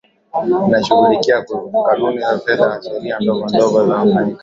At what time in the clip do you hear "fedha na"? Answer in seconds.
2.39-2.81